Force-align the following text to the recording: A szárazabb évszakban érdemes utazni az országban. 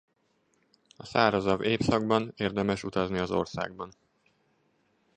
A 0.97 1.05
szárazabb 1.05 1.61
évszakban 1.61 2.33
érdemes 2.35 2.83
utazni 2.83 3.17
az 3.17 3.31
országban. 3.31 3.91